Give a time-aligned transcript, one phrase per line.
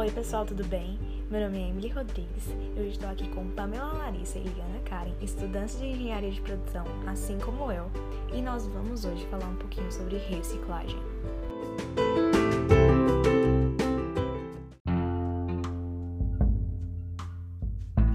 [0.00, 0.98] Oi pessoal, tudo bem?
[1.30, 5.78] Meu nome é Emily Rodrigues, eu estou aqui com Pamela Larissa e Liana Karen, estudantes
[5.78, 7.84] de engenharia de produção, assim como eu,
[8.32, 10.98] e nós vamos hoje falar um pouquinho sobre reciclagem.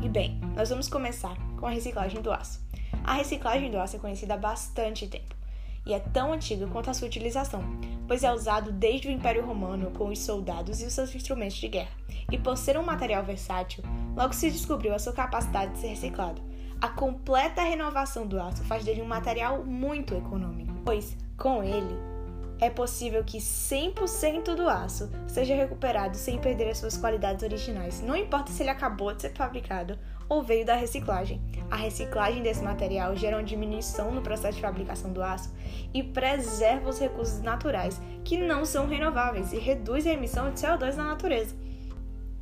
[0.01, 2.67] E bem, nós vamos começar com a reciclagem do aço.
[3.03, 5.44] A reciclagem do aço é conhecida há bastante tempo
[5.85, 7.63] e é tão antiga quanto a sua utilização,
[8.07, 11.67] pois é usado desde o Império Romano com os soldados e os seus instrumentos de
[11.67, 11.91] guerra.
[12.31, 13.83] E por ser um material versátil,
[14.15, 16.41] logo se descobriu a sua capacidade de ser reciclado.
[16.81, 22.15] A completa renovação do aço faz dele um material muito econômico, pois com ele
[22.59, 28.15] é possível que 100% do aço seja recuperado sem perder as suas qualidades originais, não
[28.15, 31.41] importa se ele acabou de ser fabricado ou veio da reciclagem.
[31.69, 35.53] A reciclagem desse material gera uma diminuição no processo de fabricação do aço
[35.93, 40.95] e preserva os recursos naturais, que não são renováveis, e reduz a emissão de CO2
[40.95, 41.55] na natureza.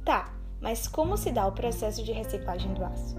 [0.03, 3.15] Tá, mas como se dá o processo de reciclagem do aço?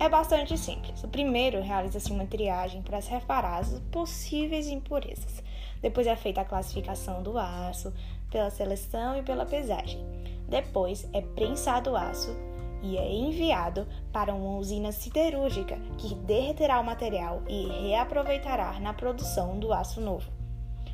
[0.00, 1.02] É bastante simples.
[1.02, 5.42] O primeiro realiza-se uma triagem para reparar as possíveis impurezas.
[5.82, 7.92] Depois é feita a classificação do aço
[8.30, 10.00] pela seleção e pela pesagem.
[10.48, 12.34] Depois é prensado o aço
[12.82, 19.58] e é enviado para uma usina siderúrgica que derreterá o material e reaproveitará na produção
[19.58, 20.30] do aço novo.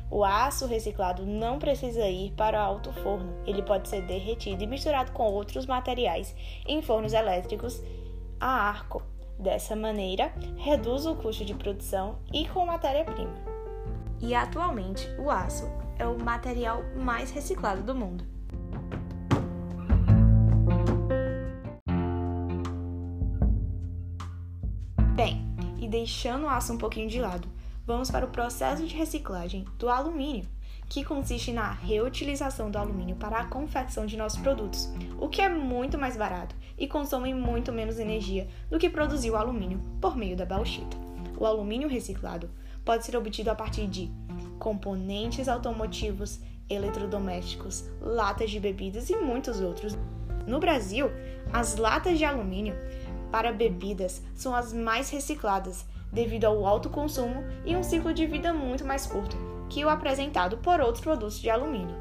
[0.09, 4.67] O aço reciclado não precisa ir para o alto forno, ele pode ser derretido e
[4.67, 6.35] misturado com outros materiais
[6.67, 7.81] em fornos elétricos
[8.39, 9.01] a arco.
[9.37, 13.33] Dessa maneira, reduz o custo de produção e com matéria-prima.
[14.21, 15.69] E atualmente, o aço
[15.99, 18.34] é o material mais reciclado do mundo.
[25.15, 25.41] Bem,
[25.79, 27.47] e deixando o aço um pouquinho de lado,
[27.87, 30.45] vamos para o processo de reciclagem do alumínio,
[30.89, 35.47] que consiste na reutilização do alumínio para a confecção de nossos produtos, o que é
[35.47, 40.35] muito mais barato e consome muito menos energia do que produzir o alumínio por meio
[40.35, 40.97] da bauxita.
[41.37, 42.49] O alumínio reciclado
[42.83, 44.11] pode ser obtido a partir de
[44.59, 49.97] componentes automotivos, eletrodomésticos, latas de bebidas e muitos outros.
[50.45, 51.09] No Brasil,
[51.53, 52.75] as latas de alumínio
[53.35, 58.53] para bebidas são as mais recicladas, devido ao alto consumo e um ciclo de vida
[58.53, 59.35] muito mais curto
[59.67, 61.97] que o apresentado por outros produtos de alumínio.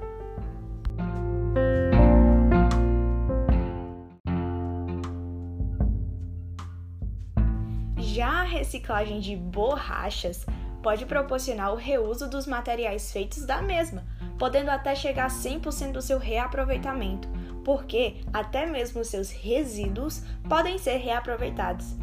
[7.98, 10.46] Já a reciclagem de borrachas
[10.84, 14.04] pode proporcionar o reuso dos materiais feitos da mesma,
[14.38, 17.28] podendo até chegar a 100% do seu reaproveitamento,
[17.64, 21.96] porque até mesmo seus resíduos podem ser reaproveitados.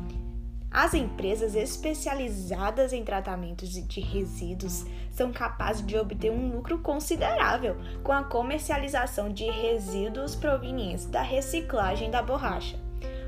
[0.72, 8.14] As empresas especializadas em tratamentos de resíduos são capazes de obter um lucro considerável com
[8.14, 12.80] a comercialização de resíduos provenientes da reciclagem da borracha.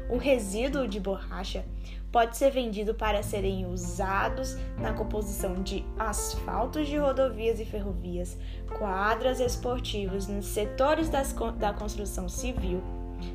[0.09, 1.65] O resíduo de borracha
[2.13, 8.37] pode ser vendido para serem usados na composição de asfaltos de rodovias e ferrovias,
[8.77, 12.83] quadras esportivas nos setores das, da construção civil,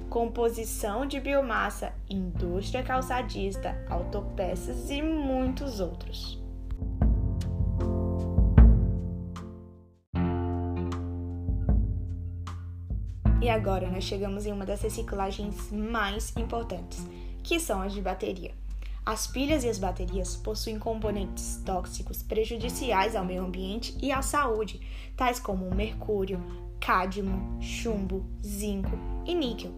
[0.08, 6.40] composição de biomassa, indústria calçadista, autopeças e muitos outros.
[13.42, 17.04] E agora nós chegamos em uma das reciclagens mais importantes,
[17.42, 18.67] que são as de bateria.
[19.08, 24.82] As pilhas e as baterias possuem componentes tóxicos prejudiciais ao meio ambiente e à saúde,
[25.16, 26.38] tais como mercúrio,
[26.78, 28.90] cádmio, chumbo, zinco
[29.24, 29.72] e níquel.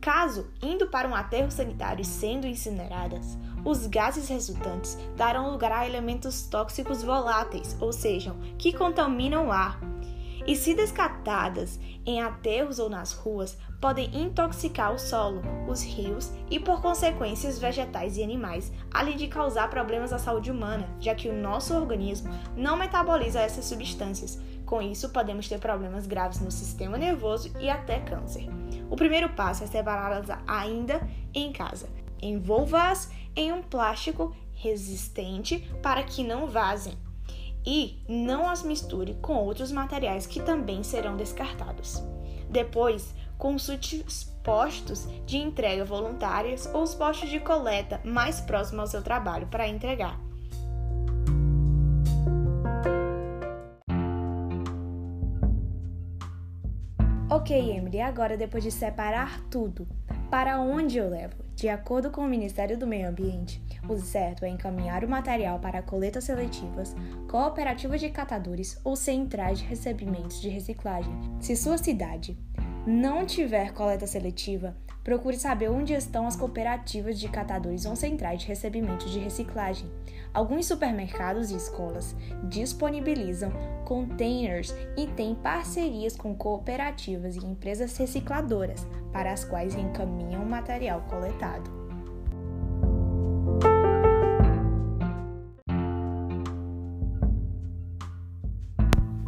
[0.00, 5.84] Caso indo para um aterro sanitário e sendo incineradas, os gases resultantes darão lugar a
[5.84, 9.80] elementos tóxicos voláteis, ou seja, que contaminam o ar,
[10.46, 16.58] e, se descartadas em aterros ou nas ruas, podem intoxicar o solo, os rios e,
[16.58, 21.28] por consequência, os vegetais e animais, além de causar problemas à saúde humana, já que
[21.28, 24.40] o nosso organismo não metaboliza essas substâncias.
[24.64, 28.48] Com isso, podemos ter problemas graves no sistema nervoso e até câncer.
[28.90, 31.88] O primeiro passo é separá-las ainda em casa.
[32.22, 36.96] Envolva-as em um plástico resistente para que não vazem
[37.64, 42.02] e não as misture com outros materiais que também serão descartados.
[42.50, 48.86] Depois, consulte os postos de entrega voluntárias ou os postos de coleta mais próximos ao
[48.86, 50.20] seu trabalho para entregar.
[57.30, 59.88] Ok, Emily, agora depois de separar tudo,
[60.30, 61.34] para onde eu levo?
[61.64, 63.58] De acordo com o Ministério do Meio Ambiente,
[63.88, 66.94] o certo é encaminhar o material para coletas seletivas,
[67.26, 71.10] cooperativas de catadores ou centrais de recebimentos de reciclagem.
[71.40, 72.36] Se sua cidade
[72.86, 78.46] não tiver coleta seletiva, procure saber onde estão as cooperativas de catadores ou centrais de
[78.46, 79.90] recebimento de reciclagem.
[80.32, 82.14] Alguns supermercados e escolas
[82.44, 83.52] disponibilizam
[83.84, 91.02] containers e têm parcerias com cooperativas e empresas recicladoras para as quais encaminham o material
[91.08, 91.83] coletado.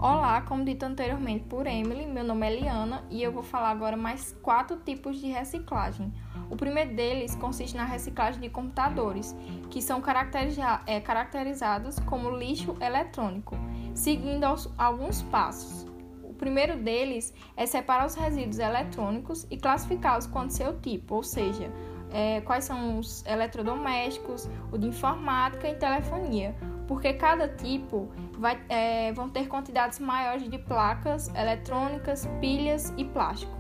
[0.09, 3.97] Olá, como dito anteriormente por Emily, meu nome é Liana e eu vou falar agora
[3.97, 6.15] mais quatro tipos de reciclagem.
[6.49, 9.35] O primeiro deles consiste na reciclagem de computadores,
[9.69, 13.57] que são caracteriza é, caracterizados como lixo eletrônico,
[13.97, 15.85] seguindo aos, alguns passos.
[16.23, 21.69] O primeiro deles é separar os resíduos eletrônicos e classificá-los quanto seu tipo, ou seja,
[22.13, 26.55] é, quais são os eletrodomésticos, o de informática e telefonia
[26.87, 33.53] porque cada tipo vai, é, vão ter quantidades maiores de placas eletrônicas, pilhas e plástico.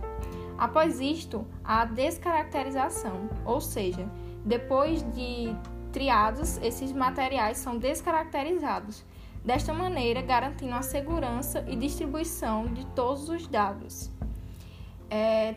[0.58, 4.08] Após isto, a descaracterização, ou seja,
[4.44, 5.54] depois de
[5.92, 9.04] triados, esses materiais são descaracterizados,
[9.44, 14.10] desta maneira garantindo a segurança e distribuição de todos os dados.
[15.10, 15.54] É,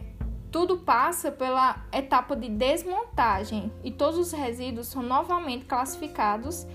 [0.52, 6.66] tudo passa pela etapa de desmontagem e todos os resíduos são novamente classificados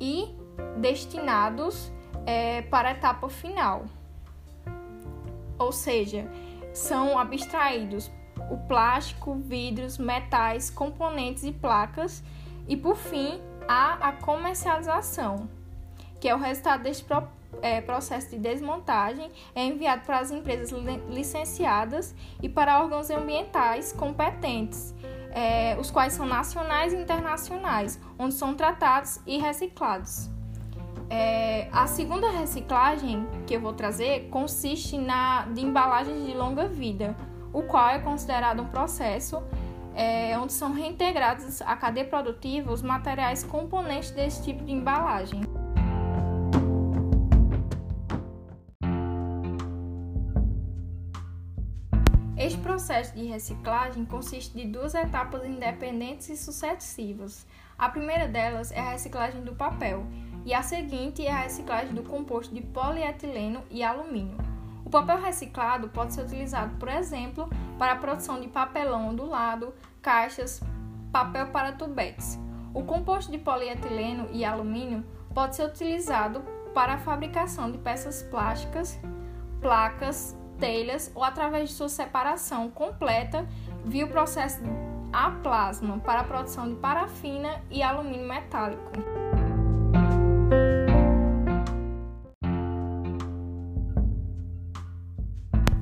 [0.00, 0.34] e
[0.78, 1.92] destinados
[2.24, 3.84] é, para a etapa final.
[5.58, 6.30] Ou seja,
[6.72, 8.10] são abstraídos
[8.50, 12.22] o plástico, vidros, metais, componentes e placas,
[12.68, 15.48] e por fim há a comercialização,
[16.20, 17.26] que é o resultado deste pro,
[17.62, 20.70] é, processo de desmontagem, é enviado para as empresas
[21.08, 24.94] licenciadas e para órgãos ambientais competentes
[25.30, 30.30] é, os quais são nacionais e internacionais, onde são tratados e reciclados.
[31.08, 37.16] É, a segunda reciclagem que eu vou trazer consiste na de embalagens de longa vida,
[37.52, 39.42] o qual é considerado um processo
[39.94, 45.40] é, onde são reintegrados à cadeia produtiva os materiais componentes desse tipo de embalagem.
[52.86, 57.44] Processo de reciclagem consiste de duas etapas independentes e sucessivas.
[57.76, 60.06] A primeira delas é a reciclagem do papel,
[60.44, 64.38] e a seguinte é a reciclagem do composto de polietileno e alumínio.
[64.84, 70.62] O papel reciclado pode ser utilizado, por exemplo, para a produção de papelão ondulado, caixas,
[71.10, 72.38] papel para tubetes.
[72.72, 75.04] O composto de polietileno e alumínio
[75.34, 76.40] pode ser utilizado
[76.72, 78.96] para a fabricação de peças plásticas,
[79.60, 83.46] placas, telhas ou através de sua separação completa
[83.84, 84.60] via o processo
[85.12, 88.92] a plasma para a produção de parafina e alumínio metálico.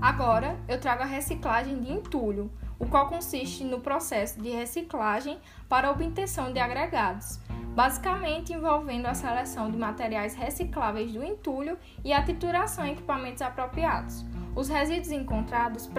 [0.00, 5.38] Agora eu trago a reciclagem de entulho, o qual consiste no processo de reciclagem
[5.69, 7.41] para obtenção de agregados,
[7.75, 14.25] basicamente envolvendo a seleção de materiais recicláveis do entulho e a trituração em equipamentos apropriados.
[14.55, 15.91] Os resíduos encontrados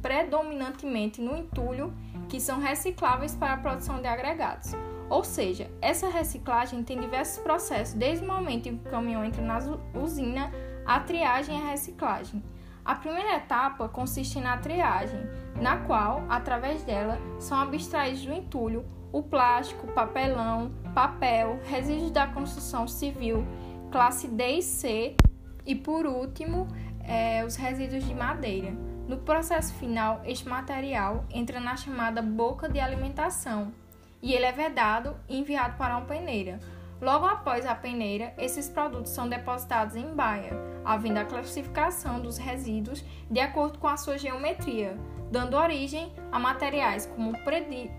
[0.00, 1.92] predominantemente no entulho,
[2.28, 4.72] que são recicláveis para a produção de agregados.
[5.10, 9.42] Ou seja, essa reciclagem tem diversos processos, desde o momento em que o caminhão entra
[9.42, 9.58] na
[10.00, 10.52] usina,
[10.84, 12.42] a triagem e a reciclagem.
[12.84, 15.20] A primeira etapa consiste na triagem,
[15.60, 22.86] na qual, através dela, são abstraídos do entulho o plástico, papelão, papel, resíduos da construção
[22.86, 23.46] civil,
[23.90, 25.16] classe D e C,
[25.64, 26.68] e por último,
[27.02, 28.72] é, os resíduos de madeira.
[29.08, 33.72] No processo final, este material entra na chamada boca de alimentação
[34.20, 36.58] e ele é vedado e enviado para uma peneira.
[37.00, 40.52] Logo após a peneira, esses produtos são depositados em baia,
[40.84, 44.96] havendo a classificação dos resíduos de acordo com a sua geometria,
[45.30, 47.34] dando origem a materiais como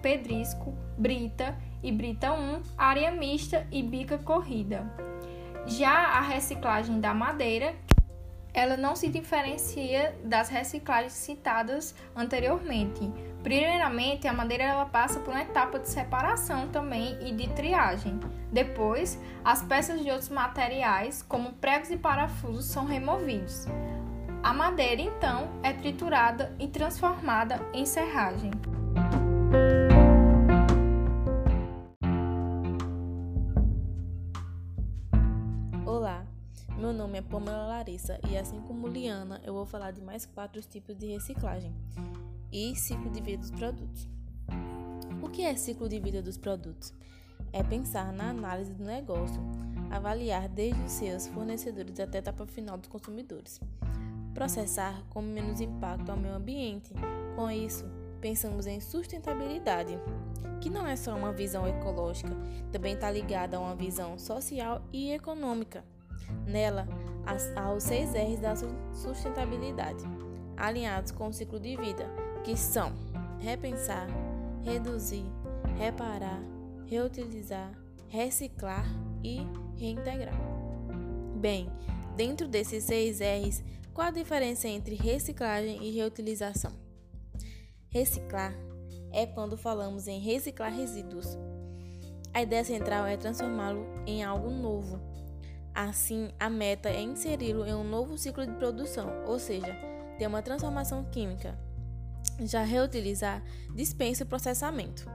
[0.02, 4.86] pedrisco, brita e brita 1, área mista e bica corrida.
[5.66, 7.76] Já a reciclagem da madeira,
[8.54, 13.12] ela não se diferencia das reciclagens citadas anteriormente.
[13.44, 18.20] Primeiramente, a madeira ela passa por uma etapa de separação também e de triagem.
[18.52, 23.68] Depois, as peças de outros materiais, como pregos e parafusos, são removidos.
[24.42, 28.52] A madeira, então, é triturada e transformada em serragem.
[37.18, 40.96] Nome é Pamela Larissa e, assim como Liana, eu vou falar de mais quatro tipos
[40.96, 41.74] de reciclagem
[42.52, 44.08] e ciclo de vida dos produtos.
[45.22, 46.94] O que é ciclo de vida dos produtos?
[47.52, 49.42] É pensar na análise do negócio,
[49.90, 53.60] avaliar desde os seus fornecedores até a etapa final dos consumidores.
[54.34, 56.94] processar com menos impacto ao meio ambiente.
[57.36, 57.86] Com isso,
[58.22, 59.98] pensamos em sustentabilidade,
[60.62, 62.38] que não é só uma visão ecológica,
[62.72, 65.84] também está ligada a uma visão social e econômica.
[66.46, 66.88] Nela,
[67.56, 68.54] há os seis R's da
[68.94, 70.04] sustentabilidade,
[70.56, 72.10] alinhados com o ciclo de vida,
[72.44, 72.94] que são
[73.40, 74.08] repensar,
[74.64, 75.26] reduzir,
[75.78, 76.42] reparar,
[76.86, 77.72] reutilizar,
[78.08, 78.86] reciclar
[79.24, 79.40] e
[79.78, 80.36] reintegrar.
[81.36, 81.70] Bem,
[82.16, 86.72] dentro desses seis R's, qual a diferença entre reciclagem e reutilização?
[87.90, 88.54] Reciclar
[89.12, 91.38] é quando falamos em reciclar resíduos.
[92.34, 95.00] A ideia central é transformá-lo em algo novo.
[95.78, 99.78] Assim, a meta é inseri-lo em um novo ciclo de produção, ou seja,
[100.18, 101.56] ter uma transformação química.
[102.40, 103.44] Já reutilizar
[103.76, 105.08] dispensa o processamento.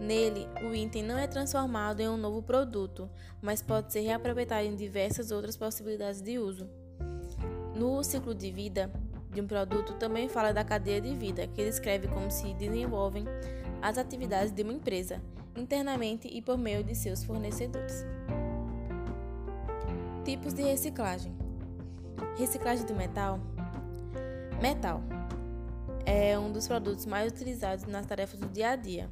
[0.00, 3.08] Nele, o item não é transformado em um novo produto,
[3.40, 6.68] mas pode ser reaproveitado em diversas outras possibilidades de uso.
[7.76, 8.90] No ciclo de vida
[9.32, 13.26] de um produto, também fala da cadeia de vida, que descreve como se desenvolvem
[13.80, 15.22] as atividades de uma empresa,
[15.54, 18.04] internamente e por meio de seus fornecedores.
[20.30, 21.36] Tipos de reciclagem:
[22.38, 23.40] Reciclagem do metal.
[24.62, 25.02] Metal
[26.06, 29.10] é um dos produtos mais utilizados nas tarefas do dia a dia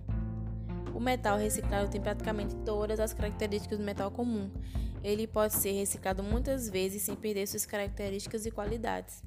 [0.99, 4.51] o metal reciclado tem praticamente todas as características do metal comum.
[5.05, 9.23] Ele pode ser reciclado muitas vezes sem perder suas características e qualidades.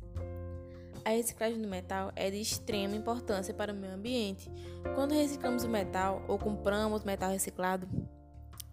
[1.05, 4.51] A reciclagem do metal é de extrema importância para o meio ambiente.
[4.95, 7.87] Quando reciclamos o metal ou compramos metal reciclado,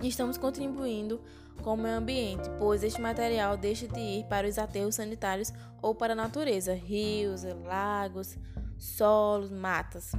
[0.07, 1.21] estamos contribuindo
[1.63, 5.53] com o meio ambiente, pois este material deixa de ir para os aterros sanitários
[5.83, 8.37] ou para a natureza, rios, lagos,
[8.77, 10.13] solos, matas.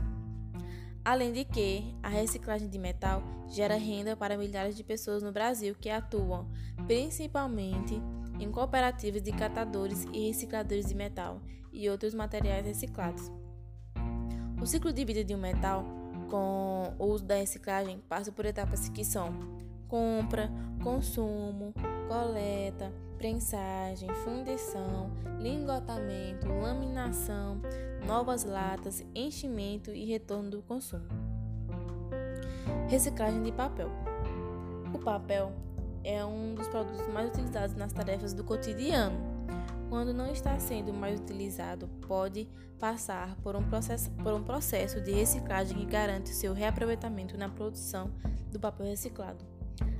[1.04, 5.76] Além de que, a reciclagem de metal gera renda para milhares de pessoas no Brasil
[5.80, 6.48] que atuam
[6.86, 8.00] principalmente
[8.40, 13.32] em cooperativas de catadores e recicladores de metal e outros materiais reciclados.
[14.62, 15.86] O ciclo de vida de um metal,
[16.30, 19.59] com o uso da reciclagem, passa por etapas que são
[19.90, 20.50] compra,
[20.82, 21.74] consumo,
[22.08, 27.60] coleta, prensagem, fundição, lingotamento, laminação,
[28.06, 31.04] novas latas, enchimento e retorno do consumo.
[32.88, 33.90] Reciclagem de papel.
[34.94, 35.52] O papel
[36.04, 39.18] é um dos produtos mais utilizados nas tarefas do cotidiano.
[39.90, 42.48] Quando não está sendo mais utilizado, pode
[42.80, 48.12] passar por um processo, por um processo de reciclagem que garante seu reaproveitamento na produção
[48.52, 49.59] do papel reciclado.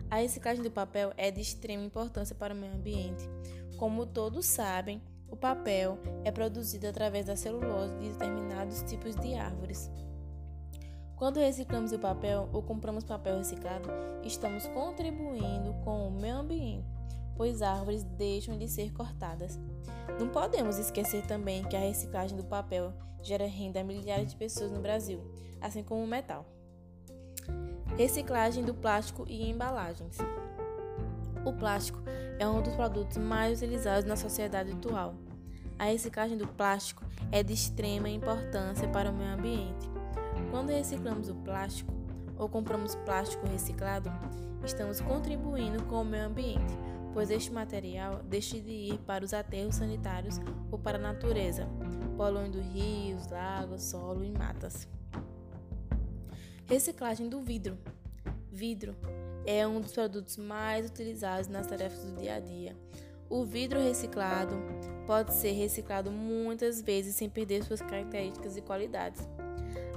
[0.10, 3.30] A reciclagem do papel é de extrema importância para o meio ambiente.
[3.78, 9.90] Como todos sabem, o papel é produzido através da celulose de determinados tipos de árvores.
[11.16, 13.88] Quando reciclamos o papel ou compramos papel reciclado,
[14.24, 16.88] estamos contribuindo com o meio ambiente,
[17.36, 19.60] pois árvores deixam de ser cortadas.
[20.20, 24.72] Não podemos esquecer também que a reciclagem do papel gera renda a milhares de pessoas
[24.72, 25.22] no Brasil,
[25.62, 26.46] assim como o metal.
[28.00, 30.20] Reciclagem do plástico e embalagens.
[31.44, 32.00] O plástico
[32.40, 35.16] é um dos produtos mais utilizados na sociedade atual.
[35.78, 39.90] A reciclagem do plástico é de extrema importância para o meio ambiente.
[40.50, 41.94] Quando reciclamos o plástico
[42.38, 44.10] ou compramos plástico reciclado,
[44.64, 46.74] estamos contribuindo com o meio ambiente,
[47.14, 50.40] pois este material deixa de ir para os aterros sanitários
[50.72, 51.68] ou para a natureza,
[52.16, 54.88] poluindo rios, lagos, solo e matas.
[56.70, 57.80] Reciclagem do vidro.
[58.52, 58.96] Vidro
[59.44, 62.78] é um dos produtos mais utilizados nas tarefas do dia a dia.
[63.28, 64.56] O vidro reciclado
[65.08, 69.28] pode ser reciclado muitas vezes sem perder suas características e qualidades.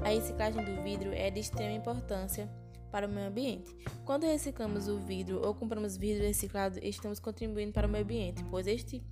[0.03, 2.49] A reciclagem do vidro é de extrema importância
[2.91, 3.71] para o meio ambiente.
[4.07, 8.67] Quando reciclamos o vidro ou compramos vidro reciclado, estamos contribuindo para o meio ambiente, pois
[8.67, 9.05] este,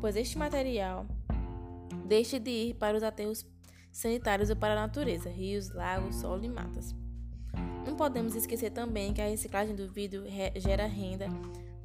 [0.00, 1.06] pois este material
[2.08, 3.46] deixa de ir para os aterros
[3.92, 7.03] sanitários ou para a natureza, rios, lagos, solo e matas.
[7.86, 10.24] Não podemos esquecer também que a reciclagem do vidro
[10.56, 11.26] gera renda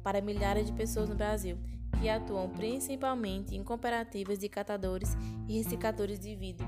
[0.02, 1.58] para milhares de pessoas no Brasil,
[2.00, 5.14] que atuam principalmente em cooperativas de catadores
[5.46, 6.66] e recicladores de vidro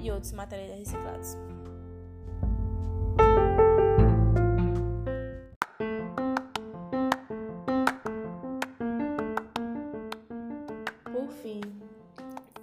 [0.00, 1.36] e outros materiais reciclados.
[11.12, 11.60] Por fim,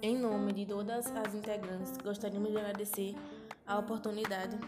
[0.02, 3.14] em nome de todas as integrantes, gostaríamos de agradecer
[3.66, 4.58] a oportunidade